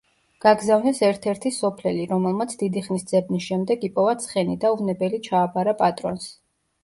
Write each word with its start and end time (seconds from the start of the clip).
გაგზავნეს 0.43 1.01
ერთ-ერთი 1.07 1.49
სოფლელი, 1.57 2.05
რომელმაც 2.13 2.55
დიდი 2.63 2.83
ხნის 2.87 3.05
ძებნის 3.13 3.45
შემდეგ 3.49 3.85
იპოვა 3.89 4.15
ცხენი 4.23 4.57
და 4.65 4.71
უვნებელი 4.77 5.23
ჩააბარა 5.29 5.77
პატრონს. 5.83 6.27